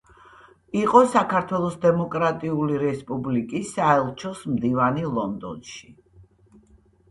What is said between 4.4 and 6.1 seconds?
მდივანი ლონდონში.